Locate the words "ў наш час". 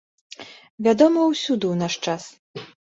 1.61-2.23